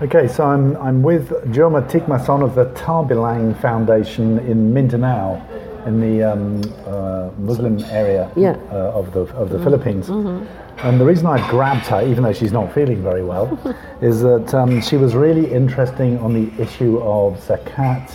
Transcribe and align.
Okay, 0.00 0.26
so 0.26 0.44
I'm, 0.44 0.76
I'm 0.78 1.02
with 1.02 1.28
Joma 1.52 1.88
Tikmason 1.88 2.42
of 2.42 2.54
the 2.56 2.64
Tarbilang 2.80 3.56
Foundation 3.60 4.40
in 4.40 4.72
Mindanao, 4.74 5.40
in 5.86 6.00
the 6.00 6.22
um, 6.32 6.60
uh, 6.86 7.30
Muslim 7.38 7.78
area 7.84 8.28
Yeah. 8.34 8.56
uh, 8.72 8.98
of 8.98 9.12
the, 9.12 9.20
of 9.36 9.50
the 9.50 9.58
Philippines. 9.60 10.08
And 10.08 10.98
the 11.00 11.04
reason 11.04 11.26
I 11.26 11.48
grabbed 11.48 11.86
her, 11.86 12.02
even 12.04 12.24
though 12.24 12.32
she's 12.32 12.50
not 12.52 12.72
feeling 12.72 13.00
very 13.02 13.22
well, 13.22 13.46
is 14.00 14.22
that 14.22 14.52
um, 14.54 14.80
she 14.80 14.96
was 14.96 15.14
really 15.14 15.52
interesting 15.52 16.18
on 16.18 16.32
the 16.34 16.50
issue 16.60 16.98
of 16.98 17.38
zakat. 17.38 18.10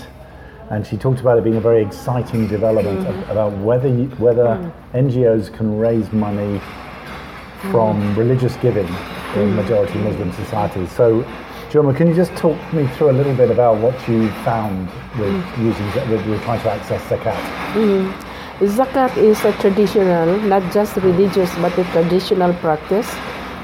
And 0.69 0.85
she 0.85 0.97
talked 0.97 1.21
about 1.21 1.37
it 1.37 1.45
being 1.45 1.55
a 1.55 1.61
very 1.61 1.81
exciting 1.81 2.47
development 2.47 3.07
ab- 3.07 3.29
about 3.29 3.53
whether, 3.59 3.87
you, 3.87 4.07
whether 4.17 4.69
NGOs 4.93 5.53
can 5.53 5.77
raise 5.77 6.11
money 6.11 6.59
from 7.71 8.13
religious 8.17 8.57
giving 8.57 8.87
in 9.35 9.55
majority 9.55 9.97
Muslim 9.99 10.33
societies. 10.33 10.91
So, 10.91 11.23
Joma, 11.69 11.95
can 11.95 12.07
you 12.07 12.15
just 12.15 12.31
talk 12.35 12.57
me 12.73 12.87
through 12.95 13.09
a 13.11 13.15
little 13.19 13.35
bit 13.35 13.51
about 13.51 13.77
what 13.77 13.93
you 14.07 14.29
found 14.47 14.87
with 15.19 15.35
using 15.59 15.91
za- 15.91 16.05
with, 16.09 16.25
with 16.25 16.41
trying 16.43 16.61
to 16.61 16.71
access 16.71 17.01
zakat? 17.11 17.35
Zakat 18.59 19.17
is 19.17 19.43
a 19.45 19.51
traditional, 19.59 20.39
not 20.47 20.63
just 20.73 20.95
religious, 20.97 21.53
but 21.61 21.77
a 21.77 21.83
traditional 21.91 22.53
practice. 22.55 23.05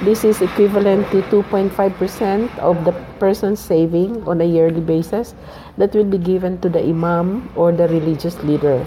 This 0.04 0.26
is 0.26 0.42
equivalent 0.42 1.10
to 1.12 1.22
2.5% 1.32 2.60
of 2.60 2.84
the 2.84 2.92
person's 3.20 3.60
saving 3.60 4.22
on 4.28 4.42
a 4.42 4.44
yearly 4.46 4.82
basis 4.82 5.34
that 5.78 5.96
will 5.96 6.04
be 6.04 6.18
given 6.18 6.60
to 6.60 6.68
the 6.70 6.84
imam 6.84 7.50
or 7.56 7.72
the 7.72 7.88
religious 7.88 8.36
leader. 8.44 8.86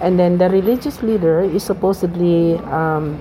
And 0.00 0.18
then 0.18 0.36
the 0.36 0.50
religious 0.50 1.02
leader 1.02 1.40
is 1.40 1.62
supposedly, 1.64 2.58
um, 2.68 3.18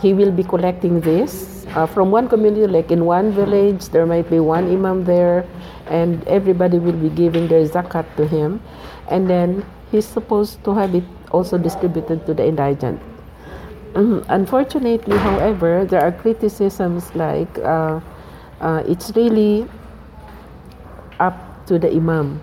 he 0.00 0.14
will 0.14 0.32
be 0.32 0.42
collecting 0.42 1.00
this 1.00 1.60
uh, 1.74 1.86
from 1.86 2.10
one 2.10 2.28
community, 2.28 2.66
like 2.66 2.90
in 2.90 3.04
one 3.04 3.32
village, 3.32 3.88
there 3.90 4.06
might 4.06 4.28
be 4.28 4.40
one 4.40 4.70
imam 4.70 5.04
there, 5.04 5.46
and 5.86 6.26
everybody 6.26 6.78
will 6.78 6.96
be 6.96 7.08
giving 7.10 7.48
their 7.48 7.64
zakat 7.66 8.04
to 8.16 8.26
him. 8.26 8.60
And 9.08 9.28
then 9.28 9.64
he's 9.90 10.06
supposed 10.06 10.62
to 10.64 10.74
have 10.74 10.94
it 10.94 11.04
also 11.30 11.58
distributed 11.58 12.26
to 12.26 12.34
the 12.34 12.46
indigent. 12.46 13.00
Mhm. 13.94 14.24
Unfortunately, 14.28 15.16
however, 15.16 15.84
there 15.84 16.02
are 16.02 16.12
criticisms 16.12 17.14
like 17.14 17.58
uh, 17.58 18.00
uh, 18.60 18.82
it's 18.86 19.10
really 19.14 19.66
up 21.18 21.34
to 21.66 21.78
the 21.78 21.90
imam 21.90 22.40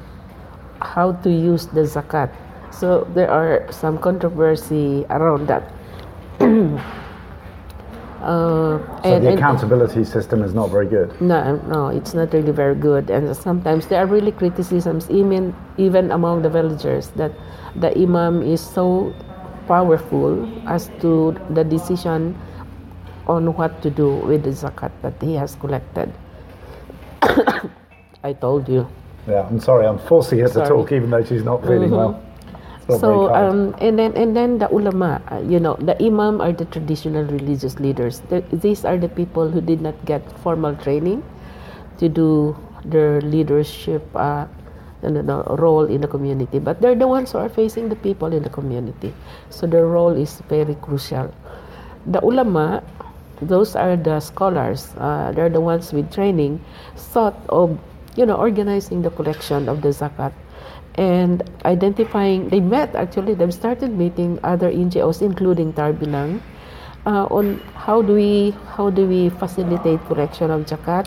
how 0.82 1.12
to 1.24 1.30
use 1.32 1.68
the 1.72 1.88
zakat. 1.88 2.30
So 2.72 3.08
there 3.16 3.32
are 3.32 3.66
some 3.72 3.98
controversy 3.98 5.08
around 5.10 5.48
that. 5.48 5.72
uh, 8.22 8.80
So 9.04 9.20
the 9.20 9.34
accountability 9.34 10.04
system 10.04 10.44
is 10.44 10.54
not 10.54 10.70
very 10.70 10.88
good. 10.88 11.20
no, 11.22 11.56
no, 11.68 11.88
it's 11.88 12.14
not 12.14 12.34
really 12.34 12.52
very 12.52 12.76
good. 12.76 13.10
And 13.10 13.36
sometimes 13.36 13.88
there 13.88 14.00
are 14.04 14.06
really 14.08 14.32
criticisms, 14.32 15.10
even 15.10 15.54
even 15.78 16.12
among 16.12 16.42
the 16.42 16.50
villagers, 16.50 17.10
that 17.16 17.32
the 17.76 17.92
imam 17.98 18.42
is 18.42 18.62
so 18.62 19.14
powerful 19.68 20.48
as 20.68 20.90
to 21.02 21.36
the 21.52 21.64
decision 21.64 22.36
on 23.28 23.54
what 23.56 23.82
to 23.82 23.90
do 23.90 24.16
with 24.26 24.44
the 24.44 24.52
zakat 24.52 24.92
that 25.02 25.14
he 25.22 25.36
has 25.36 25.56
collected. 25.56 26.12
I 28.24 28.34
told 28.34 28.68
you. 28.70 28.88
Yeah, 29.28 29.46
I'm 29.50 29.60
sorry, 29.60 29.86
I'm 29.86 30.00
forcing 30.00 30.40
her 30.40 30.48
to 30.48 30.66
talk 30.66 30.92
even 30.92 31.10
though 31.10 31.24
she's 31.24 31.44
not 31.44 31.62
feeling 31.64 31.92
well. 31.92 32.24
So 32.88 33.36
um, 33.36 33.76
and 33.84 34.00
then 34.00 34.16
and 34.16 34.32
then 34.32 34.64
the 34.64 34.72
ulama, 34.72 35.20
you 35.44 35.60
know, 35.60 35.76
the 35.76 36.00
imam 36.00 36.40
are 36.40 36.56
the 36.56 36.64
traditional 36.64 37.28
religious 37.28 37.80
leaders. 37.84 38.24
The, 38.32 38.40
these 38.52 38.86
are 38.86 38.98
the 38.98 39.10
people 39.12 39.52
who 39.52 39.60
did 39.60 39.82
not 39.82 40.00
get 40.06 40.24
formal 40.40 40.72
training 40.80 41.20
to 42.00 42.08
do 42.08 42.56
their 42.86 43.20
leadership 43.20 44.08
uh, 44.16 44.48
and 45.04 45.28
role 45.60 45.84
in 45.84 46.00
the 46.00 46.08
community, 46.08 46.60
but 46.60 46.80
they're 46.80 46.96
the 46.96 47.08
ones 47.08 47.34
who 47.34 47.40
are 47.40 47.50
facing 47.50 47.90
the 47.90 47.96
people 47.96 48.32
in 48.32 48.42
the 48.42 48.50
community. 48.50 49.14
So 49.50 49.68
their 49.68 49.86
role 49.86 50.16
is 50.16 50.40
very 50.48 50.76
crucial. 50.76 51.34
The 52.08 52.24
ulama, 52.24 52.84
those 53.42 53.76
are 53.76 53.98
the 53.98 54.22
scholars. 54.22 54.96
Uh, 54.98 55.34
they're 55.36 55.52
the 55.52 55.60
ones 55.60 55.92
with 55.92 56.08
training, 56.14 56.64
thought 56.96 57.36
of 57.50 57.78
you 58.16 58.26
know 58.26 58.36
organizing 58.36 59.02
the 59.04 59.12
collection 59.12 59.68
of 59.68 59.82
the 59.84 59.90
zakat 59.90 60.32
and 60.98 61.44
identifying 61.66 62.50
they 62.50 62.60
met 62.60 62.96
actually 62.96 63.34
they've 63.36 63.54
started 63.54 63.92
meeting 63.92 64.40
other 64.44 64.72
NGOs 64.72 65.22
including 65.22 65.72
Tarbilang 65.74 66.42
uh, 67.06 67.26
on 67.30 67.60
how 67.76 68.02
do 68.02 68.14
we 68.14 68.52
how 68.76 68.90
do 68.90 69.06
we 69.08 69.30
facilitate 69.30 70.04
collection 70.08 70.50
of 70.52 70.66
zakat 70.66 71.06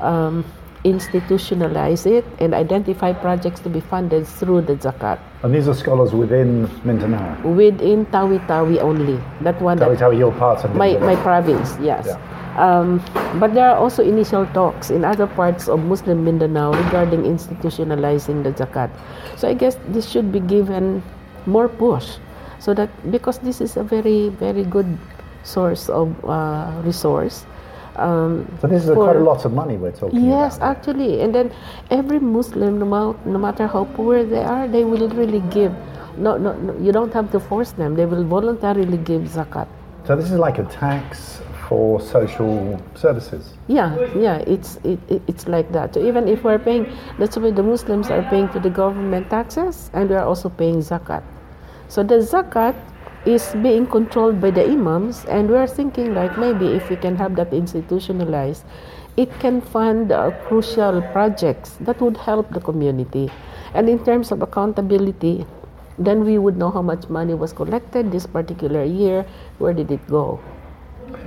um, 0.00 0.44
institutionalize 0.84 2.06
it 2.06 2.24
and 2.38 2.54
identify 2.54 3.12
projects 3.12 3.58
to 3.60 3.68
be 3.68 3.80
funded 3.80 4.26
through 4.26 4.60
the 4.62 4.76
zakat 4.76 5.18
and 5.42 5.54
these 5.54 5.66
are 5.66 5.74
scholars 5.74 6.12
within 6.12 6.70
Mindanao. 6.84 7.40
within 7.48 8.06
Tawi 8.06 8.38
Tawi 8.46 8.78
only 8.80 9.18
that 9.42 9.60
one 9.60 9.78
Tell 9.78 9.88
me, 9.88 9.94
that 9.94 9.98
tell 9.98 10.12
me 10.12 10.18
your 10.18 10.32
part 10.32 10.64
of 10.64 10.74
my, 10.76 10.96
my 10.98 11.16
province, 11.16 11.76
yes. 11.80 12.06
Yeah. 12.06 12.43
Um, 12.56 13.02
but 13.42 13.52
there 13.54 13.66
are 13.68 13.76
also 13.76 14.02
initial 14.02 14.46
talks 14.54 14.90
in 14.90 15.04
other 15.04 15.26
parts 15.26 15.66
of 15.68 15.82
Muslim 15.82 16.22
Mindanao 16.24 16.72
regarding 16.72 17.26
institutionalizing 17.26 18.44
the 18.46 18.52
zakat. 18.54 18.90
So 19.36 19.48
I 19.48 19.54
guess 19.54 19.76
this 19.90 20.06
should 20.08 20.30
be 20.30 20.38
given 20.38 21.02
more 21.46 21.68
push, 21.68 22.16
so 22.62 22.72
that 22.74 22.88
because 23.10 23.38
this 23.42 23.60
is 23.60 23.76
a 23.76 23.82
very 23.82 24.30
very 24.38 24.62
good 24.62 24.86
source 25.42 25.90
of 25.90 26.14
uh, 26.24 26.70
resource. 26.86 27.44
Um, 27.96 28.46
So 28.62 28.66
this 28.66 28.82
is 28.86 28.90
for- 28.90 29.06
quite 29.06 29.16
a 29.18 29.26
lot 29.26 29.44
of 29.44 29.52
money 29.54 29.76
we're 29.76 29.94
talking 29.94 30.18
Yes, 30.26 30.56
about. 30.58 30.78
actually, 30.78 31.22
and 31.22 31.34
then 31.34 31.50
every 31.90 32.18
Muslim, 32.18 32.78
no, 32.82 33.14
no 33.24 33.38
matter 33.38 33.66
how 33.70 33.86
poor 33.94 34.24
they 34.24 34.42
are, 34.42 34.66
they 34.66 34.82
will 34.82 35.06
really 35.14 35.42
give. 35.50 35.70
No, 36.18 36.36
no, 36.38 36.54
no, 36.58 36.74
you 36.82 36.90
don't 36.90 37.12
have 37.14 37.30
to 37.30 37.38
force 37.38 37.70
them. 37.74 37.94
They 37.94 38.06
will 38.06 38.24
voluntarily 38.26 38.98
give 38.98 39.22
zakat. 39.30 39.66
So 40.06 40.14
this 40.16 40.30
is 40.30 40.38
like 40.38 40.58
a 40.58 40.66
tax 40.66 41.38
for 41.74 42.00
social 42.00 42.78
services. 42.94 43.54
Yeah, 43.66 43.98
yeah, 44.14 44.38
it's 44.46 44.78
it, 44.84 45.00
it, 45.10 45.22
it's 45.26 45.48
like 45.48 45.72
that. 45.72 45.94
So 45.94 46.06
even 46.06 46.28
if 46.28 46.44
we're 46.44 46.62
paying, 46.62 46.86
that's 47.18 47.36
why 47.36 47.50
the 47.50 47.66
Muslims 47.66 48.10
are 48.14 48.22
paying 48.30 48.48
to 48.54 48.60
the 48.60 48.70
government 48.70 49.28
taxes, 49.28 49.90
and 49.92 50.08
we 50.08 50.14
are 50.14 50.24
also 50.24 50.48
paying 50.48 50.78
zakat. 50.78 51.24
So 51.88 52.06
the 52.06 52.22
zakat 52.22 52.78
is 53.26 53.50
being 53.66 53.88
controlled 53.90 54.40
by 54.40 54.52
the 54.52 54.62
imams, 54.62 55.24
and 55.24 55.50
we 55.50 55.56
are 55.56 55.66
thinking 55.66 56.14
like 56.14 56.38
maybe 56.38 56.70
if 56.78 56.90
we 56.90 56.96
can 56.96 57.16
have 57.16 57.34
that 57.42 57.52
institutionalized, 57.52 58.62
it 59.16 59.34
can 59.40 59.60
fund 59.60 60.12
uh, 60.12 60.30
crucial 60.46 61.02
projects 61.10 61.74
that 61.80 62.00
would 62.00 62.16
help 62.16 62.54
the 62.54 62.60
community. 62.60 63.30
And 63.74 63.88
in 63.88 64.04
terms 64.04 64.30
of 64.30 64.42
accountability, 64.42 65.44
then 65.98 66.24
we 66.24 66.38
would 66.38 66.56
know 66.56 66.70
how 66.70 66.82
much 66.82 67.08
money 67.08 67.34
was 67.34 67.52
collected 67.52 68.12
this 68.12 68.26
particular 68.26 68.84
year, 68.84 69.26
where 69.58 69.74
did 69.74 69.90
it 69.90 70.06
go. 70.06 70.38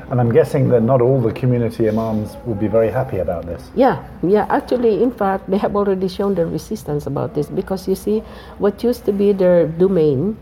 And 0.10 0.22
I'm 0.22 0.32
guessing 0.32 0.70
that 0.70 0.84
not 0.84 1.02
all 1.02 1.20
the 1.20 1.34
community 1.34 1.90
imams 1.90 2.38
would 2.46 2.60
be 2.60 2.68
very 2.68 2.90
happy 2.90 3.18
about 3.18 3.46
this. 3.46 3.72
Yeah, 3.76 4.08
yeah. 4.24 4.48
Actually, 4.50 5.04
in 5.04 5.12
fact, 5.12 5.50
they 5.50 5.58
have 5.58 5.76
already 5.76 6.08
shown 6.08 6.36
their 6.36 6.48
resistance 6.48 7.08
about 7.08 7.34
this 7.34 7.48
because 7.48 7.88
you 7.88 7.96
see, 7.96 8.20
what 8.58 8.84
used 8.84 9.04
to 9.06 9.12
be 9.12 9.34
their 9.34 9.68
domain 9.68 10.38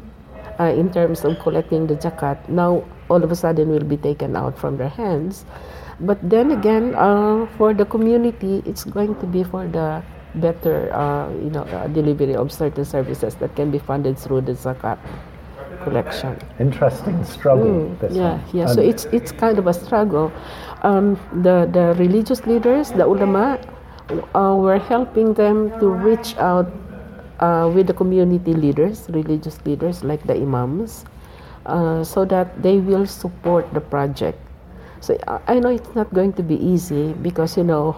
uh, 0.60 0.66
in 0.66 0.92
terms 0.94 1.26
of 1.26 1.40
collecting 1.40 1.88
the 1.88 1.96
zakat 1.96 2.48
now 2.48 2.84
all 3.10 3.24
of 3.24 3.32
a 3.32 3.36
sudden 3.36 3.70
will 3.70 3.84
be 3.84 3.98
taken 3.98 4.36
out 4.36 4.58
from 4.58 4.78
their 4.78 4.90
hands. 4.90 5.46
But 6.00 6.18
then 6.22 6.52
again, 6.52 6.94
uh, 6.96 7.48
for 7.58 7.74
the 7.74 7.86
community, 7.86 8.62
it's 8.66 8.84
going 8.84 9.16
to 9.20 9.26
be 9.26 9.44
for 9.44 9.68
the 9.68 10.04
better, 10.36 10.94
uh, 10.94 11.30
you 11.32 11.50
know, 11.50 11.64
uh, 11.64 11.88
delivery 11.88 12.36
of 12.36 12.52
certain 12.52 12.84
services 12.84 13.36
that 13.36 13.56
can 13.56 13.72
be 13.72 13.80
funded 13.80 14.18
through 14.20 14.42
the 14.42 14.52
zakat 14.52 15.00
collection. 15.76 16.38
Interesting 16.60 17.24
struggle. 17.26 17.90
this 18.00 18.14
Mm, 18.14 18.16
Yeah, 18.16 18.32
one. 18.32 18.42
yeah. 18.54 18.66
So 18.68 18.82
it's 18.82 19.06
it's 19.12 19.32
kind 19.32 19.58
of 19.60 19.68
a 19.68 19.74
struggle. 19.74 20.32
Um, 20.84 21.18
the 21.44 21.68
the 21.72 21.94
religious 21.98 22.46
leaders, 22.46 22.92
the 22.92 23.06
ulama, 23.06 23.60
uh, 24.36 24.56
were 24.58 24.80
helping 24.80 25.34
them 25.34 25.72
to 25.80 25.90
reach 25.90 26.36
out 26.38 26.68
uh, 27.40 27.70
with 27.74 27.88
the 27.88 27.94
community 27.94 28.54
leaders, 28.54 29.08
religious 29.10 29.60
leaders 29.66 30.04
like 30.04 30.24
the 30.26 30.36
imams, 30.36 31.06
uh, 31.66 32.04
so 32.04 32.26
that 32.26 32.62
they 32.62 32.80
will 32.80 33.06
support 33.06 33.66
the 33.74 33.82
project. 33.82 34.40
So 35.02 35.18
I 35.28 35.58
I 35.58 35.60
know 35.60 35.70
it's 35.70 35.94
not 35.96 36.12
going 36.14 36.34
to 36.40 36.44
be 36.44 36.56
easy 36.60 37.14
because 37.22 37.58
you 37.58 37.64
know. 37.64 37.96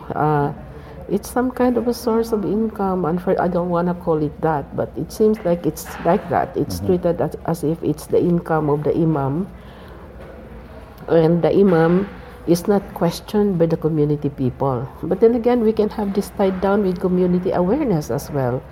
It's 1.10 1.32
some 1.32 1.52
kind 1.52 1.78
of 1.78 1.88
a 1.88 1.94
source 1.94 2.32
of 2.34 2.44
income 2.44 3.06
and 3.06 3.22
for, 3.22 3.40
i 3.42 3.48
don't 3.48 3.70
want 3.70 3.88
to 3.88 3.94
call 3.94 4.22
it 4.22 4.36
that 4.42 4.76
but 4.76 4.92
it 4.98 5.12
seems 5.12 5.40
like 5.46 5.66
it's 5.66 5.88
like 6.04 6.28
that. 6.30 6.56
It's 6.58 6.78
mm-hmm. 6.78 6.88
treated 6.88 7.22
as, 7.22 7.36
as 7.46 7.64
if 7.64 7.82
it's 7.84 8.08
the 8.08 8.20
income 8.20 8.70
of 8.70 8.84
the 8.84 8.94
imam. 8.94 9.48
And 11.08 11.42
the 11.42 11.52
imam 11.52 12.10
is 12.48 12.68
not 12.68 12.84
questioned 12.94 13.60
by 13.60 13.68
the 13.68 13.78
community 13.78 14.30
people. 14.30 14.88
But 15.04 15.20
then 15.20 15.36
again 15.36 15.62
we 15.62 15.72
can 15.72 15.90
have 15.90 16.14
this 16.14 16.30
tied 16.38 16.60
down 16.62 16.84
with 16.84 17.00
community 17.00 17.52
awareness 17.52 18.12
as 18.12 18.32
well. 18.32 18.64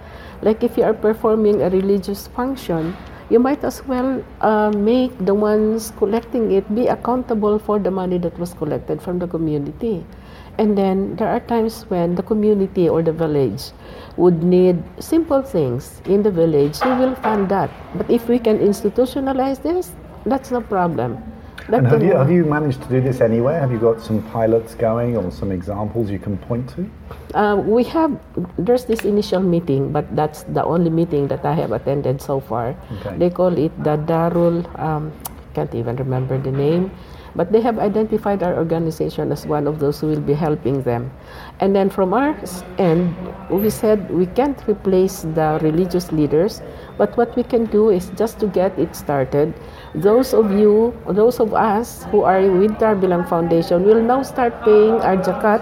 Like 0.42 0.64
if 0.64 0.78
you 0.78 0.84
are 0.84 0.94
performing 0.94 1.62
a 1.62 1.70
religious 1.70 2.28
function 2.28 2.96
you 3.30 3.40
might 3.40 3.64
as 3.64 3.84
well 3.86 4.24
uh, 4.42 4.72
make 4.72 5.18
the 5.26 5.34
ones 5.34 5.92
collecting 5.98 6.52
it 6.52 6.76
be 6.76 6.88
accountable 6.88 7.58
for 7.60 7.80
the 7.80 7.92
money 7.92 8.18
that 8.18 8.38
was 8.38 8.54
collected 8.54 9.02
from 9.02 9.20
the 9.20 9.28
community 9.28 10.06
And 10.58 10.78
then 10.78 11.18
there 11.18 11.28
are 11.28 11.40
times 11.42 11.84
when 11.90 12.16
the 12.16 12.24
community 12.24 12.88
or 12.88 13.02
the 13.04 13.12
village 13.12 13.72
would 14.16 14.42
need 14.42 14.82
simple 15.00 15.42
things 15.42 16.02
in 16.06 16.24
the 16.24 16.32
village, 16.32 16.80
we 16.84 16.92
will 16.92 17.16
fund 17.16 17.50
that. 17.50 17.70
But 17.96 18.10
if 18.10 18.30
we 18.30 18.40
can 18.40 18.60
institutionalize 18.60 19.62
this, 19.62 19.92
that's 20.26 20.52
no 20.52 20.62
problem. 20.62 21.22
And 21.68 21.88
have 21.88 22.04
you, 22.04 22.16
have 22.16 22.32
you 22.32 22.46
managed 22.46 22.82
to 22.84 22.90
do 22.90 23.02
this 23.02 23.22
anywhere? 23.22 23.60
Have 23.60 23.72
you 23.72 23.80
got 23.80 24.02
some 24.02 24.22
pilots 24.30 24.76
going 24.76 25.18
or 25.18 25.32
some 25.32 25.52
examples 25.52 26.12
you 26.12 26.20
can 26.20 26.38
point 26.38 26.70
to? 26.76 26.90
Uh, 27.34 27.56
we 27.56 27.84
have 27.86 28.20
there's 28.58 28.86
this 28.86 29.04
initial 29.04 29.42
meeting, 29.42 29.92
but 29.92 30.06
that's 30.16 30.44
the 30.44 30.64
only 30.64 30.90
meeting 30.90 31.28
that 31.30 31.44
I 31.44 31.54
have 31.54 31.72
attended 31.72 32.22
so 32.22 32.40
far. 32.40 32.76
Okay. 33.00 33.18
They 33.18 33.30
call 33.30 33.58
it 33.58 33.72
the 33.84 33.98
Darul. 33.98 34.64
Um, 34.80 35.12
can't 35.56 35.74
even 35.74 35.96
remember 35.96 36.38
the 36.38 36.52
name, 36.52 36.92
but 37.36 37.52
they 37.52 37.62
have 37.62 37.80
identified 37.80 38.42
our 38.42 38.56
organization 38.56 39.32
as 39.32 39.46
one 39.46 39.68
of 39.68 39.80
those 39.80 40.00
who 40.00 40.08
will 40.08 40.22
be 40.22 40.34
helping 40.34 40.82
them. 40.84 41.12
And 41.60 41.76
then 41.76 41.90
from 41.90 42.14
our 42.14 42.36
end, 42.78 43.16
we 43.50 43.70
said 43.70 44.10
we 44.10 44.26
can't 44.26 44.58
replace 44.68 45.22
the 45.22 45.60
religious 45.62 46.12
leaders, 46.12 46.62
but 46.98 47.16
what 47.18 47.36
we 47.36 47.44
can 47.44 47.66
do 47.66 47.90
is 47.90 48.10
just 48.16 48.40
to 48.40 48.48
get 48.48 48.78
it 48.80 48.96
started. 48.96 49.54
Those 49.94 50.34
of 50.34 50.52
you, 50.52 50.96
those 51.08 51.40
of 51.40 51.54
us 51.54 52.06
who 52.12 52.22
are 52.22 52.42
with 52.42 52.72
Tarbilang 52.80 53.28
Foundation, 53.28 53.84
will 53.84 54.02
now 54.02 54.24
start 54.24 54.64
paying 54.64 55.02
our 55.02 55.18
zakat 55.18 55.62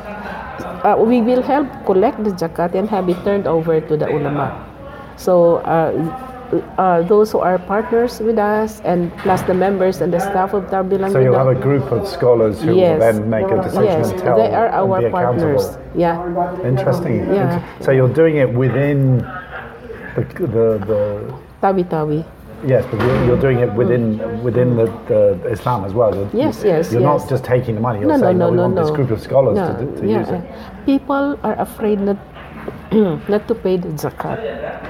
uh, 0.83 0.95
we 0.99 1.21
will 1.21 1.41
help 1.41 1.67
collect 1.85 2.23
the 2.23 2.31
zakat 2.31 2.75
and 2.75 2.89
have 2.89 3.09
it 3.09 3.17
turned 3.23 3.47
over 3.47 3.79
to 3.81 3.97
the 3.97 4.07
ulama. 4.07 4.51
So 5.15 5.57
uh, 5.63 5.91
uh, 6.77 7.01
those 7.03 7.31
who 7.31 7.39
are 7.39 7.57
partners 7.57 8.19
with 8.19 8.37
us 8.37 8.81
and 8.81 9.11
plus 9.19 9.41
the 9.43 9.53
members 9.53 10.01
and 10.01 10.13
the 10.13 10.19
staff 10.19 10.53
of 10.53 10.63
Tarbilang. 10.69 11.11
So 11.11 11.19
you'll 11.19 11.37
have 11.37 11.47
a 11.47 11.55
group 11.55 11.91
of 11.91 12.07
scholars 12.07 12.61
who 12.61 12.75
yes. 12.75 12.93
will 12.93 12.99
then 12.99 13.29
make 13.29 13.47
a 13.49 13.57
decision 13.61 13.83
Yes, 13.83 14.11
and 14.11 14.19
tell 14.21 14.37
they 14.37 14.53
are 14.53 14.69
our 14.69 15.09
partners. 15.09 15.77
Yeah, 15.95 16.17
Interesting. 16.65 17.17
Yeah. 17.33 17.61
So 17.81 17.91
you're 17.91 18.13
doing 18.13 18.37
it 18.37 18.49
within 18.53 19.17
the, 20.15 20.23
the, 20.39 20.67
the 20.89 21.01
tawi 21.61 21.83
tawi. 21.89 22.25
yes, 22.65 22.85
but 22.91 22.99
you're, 23.01 23.25
you're 23.25 23.41
doing 23.41 23.59
it 23.59 23.71
within 23.73 24.03
within 24.43 24.75
the, 24.77 24.85
the 25.11 25.21
Islam 25.51 25.83
as 25.85 25.93
well. 25.93 26.15
You're, 26.15 26.29
Yes, 26.33 26.63
yes, 26.63 26.91
You're 26.91 27.01
yes. 27.01 27.21
not 27.21 27.29
just 27.29 27.43
taking 27.43 27.75
the 27.75 27.81
money. 27.81 27.99
You're 27.99 28.09
No, 28.09 28.17
no, 28.17 28.25
saying 28.25 28.37
no, 28.37 28.45
that 28.45 28.51
we 28.51 28.57
no, 28.57 28.63
want 28.63 28.75
no. 28.75 28.81
this 28.85 28.91
group 28.95 29.11
of 29.11 29.21
scholars 29.21 29.57
No, 29.57 29.67
to, 29.75 30.01
to 30.01 30.07
yeah, 30.07 30.19
use 30.19 30.29
it. 30.29 30.43
People 30.85 31.39
are 31.43 31.57
afraid 31.59 31.99
not 31.99 32.17
not 33.29 33.47
to 33.47 33.55
pay 33.55 33.77
the 33.77 33.89
zakat 33.97 34.37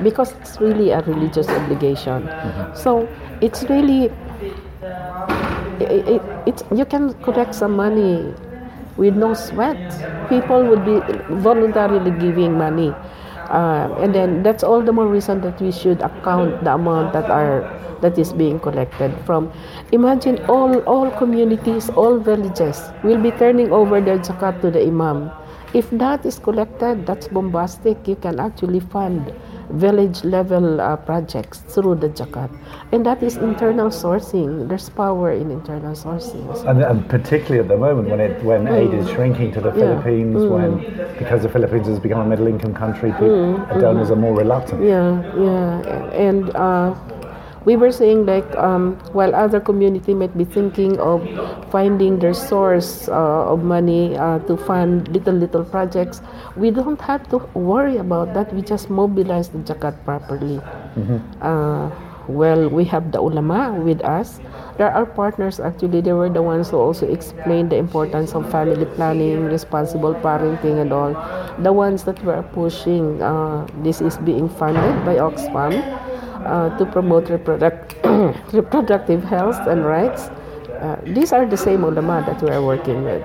because 0.03 0.31
it's 0.41 0.59
really 0.59 0.91
a 0.91 1.01
religious 1.01 1.47
obligation. 1.47 2.27
Mm-hmm. 2.27 2.75
So 2.75 3.07
it's 3.41 3.63
really 3.69 4.11
it, 5.79 6.19
it, 6.19 6.21
it's 6.45 6.63
you 6.75 6.85
can 6.85 7.13
collect 7.23 7.55
some 7.55 7.75
money 7.75 8.33
with 8.97 9.15
no 9.15 9.33
sweat. 9.33 9.77
People 10.29 10.63
would 10.65 10.85
be 10.85 10.99
voluntarily 11.41 12.11
giving 12.19 12.57
money. 12.57 12.93
Uh, 13.49 13.93
and 13.99 14.15
then 14.15 14.41
that's 14.43 14.63
all 14.63 14.81
the 14.81 14.91
more 14.91 15.07
reason 15.07 15.41
that 15.41 15.59
we 15.61 15.71
should 15.71 16.01
account 16.01 16.63
the 16.63 16.73
amount 16.73 17.13
that 17.13 17.29
are 17.29 17.61
that 18.01 18.17
is 18.17 18.33
being 18.33 18.59
collected 18.59 19.13
from 19.25 19.51
imagine 19.91 20.37
all 20.51 20.79
all 20.83 21.11
communities 21.11 21.89
all 21.91 22.19
villages 22.19 22.81
will 23.03 23.21
be 23.21 23.31
turning 23.31 23.71
over 23.71 24.01
their 24.01 24.19
zakat 24.19 24.59
to 24.59 24.71
the 24.71 24.81
imam 24.81 25.31
if 25.73 25.89
that 25.91 26.25
is 26.25 26.37
collected 26.39 27.05
that's 27.05 27.27
bombastic 27.27 28.07
you 28.07 28.15
can 28.15 28.39
actually 28.39 28.79
fund 28.79 29.33
village 29.71 30.23
level 30.23 30.79
uh, 30.79 30.95
projects 30.95 31.59
through 31.73 31.95
the 31.95 32.09
zakat 32.09 32.49
and 32.91 33.05
that 33.05 33.23
is 33.23 33.37
internal 33.37 33.89
sourcing 33.89 34.67
there's 34.69 34.89
power 34.89 35.31
in 35.31 35.49
internal 35.51 35.95
sourcing 35.95 36.43
And, 36.67 36.83
and 36.83 37.07
particularly 37.09 37.59
at 37.59 37.67
the 37.67 37.77
moment 37.77 38.09
when 38.09 38.19
it 38.19 38.43
when 38.43 38.67
aid 38.67 38.93
is 38.93 39.09
shrinking 39.09 39.51
to 39.53 39.61
the 39.61 39.71
Mm. 39.73 39.79
Yeah. 39.79 39.85
Mm. 39.85 40.03
Philippines, 40.03 40.45
when 40.53 40.71
because 41.17 41.41
the 41.41 41.49
Philippines 41.49 41.87
has 41.87 41.99
become 41.99 42.21
a 42.21 42.25
middle 42.25 42.47
income 42.47 42.73
country, 42.73 43.11
people, 43.11 43.57
donors 43.79 44.11
are 44.11 44.15
more 44.27 44.35
reluctant. 44.43 44.83
Yeah, 44.83 45.21
yeah, 45.47 46.27
and 46.27 46.43
uh, 46.55 46.93
we 47.65 47.75
were 47.75 47.91
saying 47.91 48.25
like 48.25 48.47
um, 48.55 48.97
while 49.13 49.33
other 49.35 49.59
community 49.59 50.13
might 50.13 50.37
be 50.37 50.43
thinking 50.45 50.99
of 50.99 51.23
finding 51.71 52.19
their 52.19 52.33
source 52.33 53.07
uh, 53.07 53.51
of 53.53 53.63
money 53.63 54.17
uh, 54.17 54.39
to 54.39 54.57
fund 54.57 55.07
little 55.09 55.33
little 55.33 55.63
projects, 55.63 56.21
we 56.55 56.71
don't 56.71 56.99
have 57.01 57.27
to 57.29 57.37
worry 57.53 57.97
about 57.97 58.33
that. 58.33 58.53
We 58.53 58.61
just 58.61 58.89
mobilize 58.89 59.49
the 59.49 59.59
zakat 59.59 60.03
properly. 60.03 60.59
Uh, 61.41 61.89
well, 62.27 62.69
we 62.69 62.85
have 62.85 63.11
the 63.11 63.19
ulama 63.19 63.73
with 63.73 64.01
us. 64.01 64.39
There 64.77 64.89
are 64.89 65.05
partners 65.05 65.59
actually. 65.59 66.01
They 66.01 66.13
were 66.13 66.29
the 66.29 66.41
ones 66.41 66.69
who 66.69 66.77
also 66.77 67.07
explained 67.07 67.71
the 67.71 67.77
importance 67.77 68.33
of 68.33 68.49
family 68.49 68.85
planning, 68.85 69.45
responsible 69.45 70.15
parenting, 70.15 70.81
and 70.81 70.91
all. 70.93 71.13
The 71.59 71.73
ones 71.73 72.03
that 72.05 72.23
were 72.23 72.43
pushing 72.53 73.21
uh, 73.21 73.67
this 73.83 74.01
is 74.01 74.17
being 74.17 74.49
funded 74.49 75.05
by 75.05 75.15
Oxfam 75.15 75.83
uh, 76.45 76.77
to 76.77 76.85
promote 76.85 77.25
reproduct- 77.25 77.95
reproductive 78.53 79.23
health 79.23 79.59
and 79.67 79.85
rights. 79.85 80.29
Uh, 80.81 80.99
these 81.05 81.31
are 81.31 81.45
the 81.45 81.57
same 81.57 81.83
ulama 81.83 82.23
that 82.27 82.41
we 82.41 82.49
are 82.49 82.63
working 82.63 83.03
with. 83.03 83.23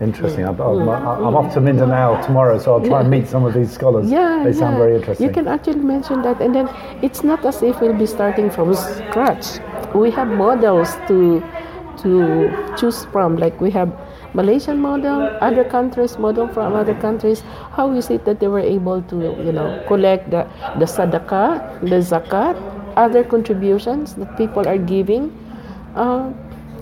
Interesting. 0.00 0.44
I'm, 0.44 0.60
I'm, 0.60 0.88
I'm 0.88 1.36
off 1.36 1.54
to 1.54 1.60
Mindanao 1.60 2.20
tomorrow, 2.26 2.58
so 2.58 2.74
I'll 2.74 2.86
try 2.86 3.00
and 3.00 3.10
meet 3.10 3.28
some 3.28 3.44
of 3.44 3.54
these 3.54 3.70
scholars. 3.72 4.10
Yeah, 4.10 4.42
they 4.44 4.52
sound 4.52 4.74
yeah. 4.74 4.78
very 4.78 4.96
interesting. 4.96 5.26
You 5.26 5.32
can 5.32 5.46
actually 5.46 5.80
mention 5.80 6.22
that, 6.22 6.40
and 6.42 6.54
then 6.54 6.68
it's 7.00 7.22
not 7.22 7.44
as 7.44 7.62
if 7.62 7.80
we'll 7.80 7.96
be 7.96 8.06
starting 8.06 8.50
from 8.50 8.74
scratch. 8.74 9.60
We 9.94 10.10
have 10.10 10.28
models 10.28 10.96
to 11.08 11.42
to 11.98 12.74
choose 12.76 13.04
from. 13.06 13.36
Like 13.36 13.60
we 13.60 13.70
have 13.70 13.88
Malaysian 14.34 14.80
model, 14.80 15.30
other 15.40 15.64
countries 15.64 16.18
model 16.18 16.48
from 16.48 16.74
other 16.74 16.94
countries. 16.94 17.42
How 17.72 17.92
is 17.92 18.10
it 18.10 18.24
that 18.24 18.40
they 18.40 18.48
were 18.48 18.60
able 18.76 19.02
to, 19.02 19.16
you 19.46 19.52
know, 19.52 19.68
collect 19.86 20.30
the 20.30 20.42
the 20.78 20.86
sadaqah, 20.86 21.80
the 21.80 22.00
zakat, 22.02 22.58
other 22.96 23.22
contributions 23.24 24.14
that 24.14 24.36
people 24.36 24.66
are 24.66 24.78
giving? 24.78 25.30
Uh, 25.94 26.32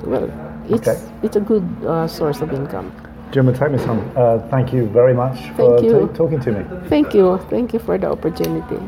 well, 0.05 0.29
it's 0.69 0.89
Okay. 0.89 0.99
it's 1.23 1.37
a 1.37 1.45
good 1.53 1.65
uh, 1.87 2.07
source 2.09 2.41
of 2.41 2.53
income. 2.53 2.91
Jim 3.33 3.47
Matemi-san, 3.49 4.01
uh, 4.17 4.39
thank 4.51 4.73
you 4.73 4.87
very 4.89 5.15
much 5.15 5.49
for 5.57 5.81
you. 5.83 5.93
ta- 5.93 6.13
talking 6.17 6.41
to 6.41 6.53
me. 6.53 6.65
Thank 6.89 7.15
you, 7.15 7.39
thank 7.49 7.73
you 7.73 7.79
for 7.79 7.97
the 7.97 8.09
opportunity. 8.11 8.81